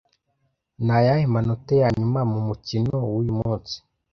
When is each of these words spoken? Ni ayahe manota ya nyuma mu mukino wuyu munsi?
Ni 0.85 0.91
ayahe 0.97 1.25
manota 1.33 1.73
ya 1.81 1.89
nyuma 1.99 2.19
mu 2.31 2.39
mukino 2.47 2.93
wuyu 3.11 3.33
munsi? 3.39 3.75